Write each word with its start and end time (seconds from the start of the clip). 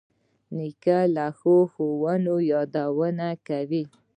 نیکه 0.55 0.99
له 1.15 1.25
ښو 1.37 1.55
ښوونو 1.73 2.35
یادونه 2.51 3.27
کوي. 3.47 3.83